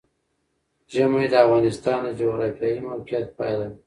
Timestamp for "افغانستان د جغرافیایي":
1.45-2.79